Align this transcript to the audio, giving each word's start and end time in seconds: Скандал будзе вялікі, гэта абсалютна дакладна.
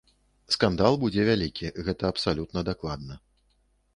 Скандал 0.53 0.93
будзе 1.03 1.25
вялікі, 1.27 1.67
гэта 1.89 2.03
абсалютна 2.13 2.59
дакладна. 2.69 3.19